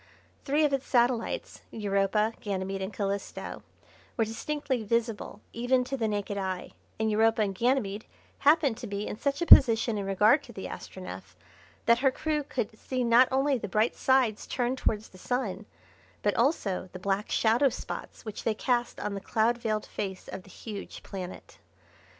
Three 0.45 0.65
of 0.65 0.73
its 0.73 0.87
satellites, 0.87 1.61
Europa, 1.69 2.33
Ganymede, 2.41 2.81
and 2.81 2.91
Calisto, 2.91 3.61
were 4.17 4.25
distinctly 4.25 4.81
visible 4.81 5.41
even 5.53 5.83
to 5.83 5.95
the 5.95 6.07
naked 6.07 6.39
eye, 6.39 6.71
and 6.99 7.11
Europa 7.11 7.43
and 7.43 7.53
Ganymede, 7.53 8.07
happened 8.39 8.77
to 8.77 8.87
be 8.87 9.05
in 9.05 9.15
such 9.15 9.43
a 9.43 9.45
position 9.45 9.99
in 9.99 10.07
regard 10.07 10.41
to 10.41 10.51
the 10.53 10.65
Astronef 10.67 11.35
that 11.85 11.99
her 11.99 12.09
crew 12.09 12.41
could 12.41 12.75
see 12.79 13.03
not 13.03 13.27
only 13.31 13.59
the 13.59 13.67
bright 13.67 13.95
sides 13.95 14.47
turned 14.47 14.79
towards 14.79 15.09
the 15.09 15.19
Sun, 15.19 15.67
but 16.23 16.33
also 16.33 16.89
the 16.93 16.97
black 16.97 17.29
shadow 17.29 17.69
spots 17.69 18.25
which 18.25 18.43
they 18.43 18.55
cast 18.55 18.99
on 18.99 19.13
the 19.13 19.21
cloud 19.21 19.59
veiled 19.59 19.85
face 19.85 20.27
of 20.27 20.41
the 20.41 20.49
huge 20.49 21.03
planet. 21.03 21.59